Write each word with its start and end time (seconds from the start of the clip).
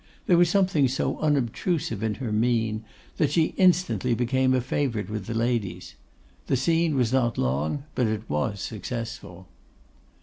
There 0.25 0.35
was 0.35 0.49
something 0.49 0.87
so 0.87 1.19
unobtrusive 1.19 2.01
in 2.01 2.15
her 2.15 2.31
mien, 2.31 2.83
that 3.17 3.29
she 3.29 3.53
instantly 3.57 4.15
became 4.15 4.51
a 4.55 4.59
favourite 4.59 5.11
with 5.11 5.27
the 5.27 5.35
ladies. 5.35 5.93
The 6.47 6.57
scene 6.57 6.95
was 6.95 7.13
not 7.13 7.37
long, 7.37 7.83
but 7.93 8.07
it 8.07 8.27
was 8.27 8.61
successful. 8.61 9.47